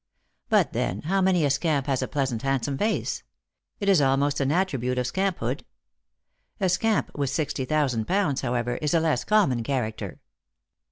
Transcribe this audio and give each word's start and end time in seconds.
But, 0.49 0.73
then, 0.73 1.01
how 1.01 1.21
many 1.21 1.45
a 1.45 1.51
scamp 1.51 1.85
has 1.85 2.01
a 2.01 2.07
pleasant 2.07 2.41
handsome 2.41 2.75
face! 2.75 3.21
It 3.79 3.87
is 3.87 4.01
almost 4.01 4.39
an 4.39 4.51
attribute 4.51 4.97
of 4.97 5.05
scamphood. 5.05 5.63
A 6.59 6.69
scamp 6.69 7.11
with 7.15 7.29
sixty 7.29 7.65
thousand 7.65 8.05
pounds, 8.07 8.41
however, 8.41 8.77
is 8.77 8.95
a 8.95 8.99
less 8.99 9.23
common 9.23 9.61
character. 9.61 10.19